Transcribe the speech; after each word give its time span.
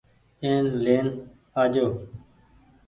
اين 0.43 0.63
لين 0.83 1.05
آجو۔ 1.61 1.87